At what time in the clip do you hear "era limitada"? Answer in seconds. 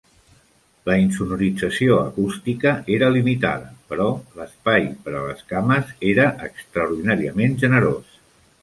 2.97-3.69